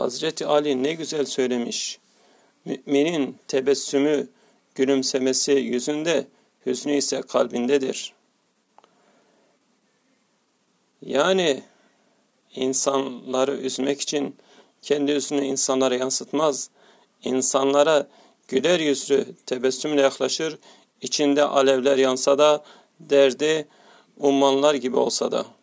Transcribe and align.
Hazreti 0.00 0.46
Ali 0.46 0.82
ne 0.82 0.92
güzel 0.92 1.24
söylemiş. 1.24 1.98
Müminin 2.64 3.36
tebessümü, 3.48 4.28
gülümsemesi 4.74 5.52
yüzünde, 5.52 6.26
hüznü 6.66 6.96
ise 6.96 7.20
kalbindedir. 7.20 8.12
Yani 11.02 11.62
insanları 12.54 13.56
üzmek 13.56 14.00
için 14.00 14.36
kendi 14.82 15.12
yüzünü 15.12 15.44
insanlara 15.44 15.94
yansıtmaz. 15.94 16.70
İnsanlara 17.24 18.08
güler 18.48 18.80
yüzlü 18.80 19.26
tebessümle 19.46 20.00
yaklaşır, 20.00 20.58
içinde 21.02 21.42
alevler 21.42 21.96
yansa 21.96 22.38
da 22.38 22.64
derdi 23.00 23.68
ummanlar 24.16 24.74
gibi 24.74 24.96
olsa 24.96 25.32
da. 25.32 25.57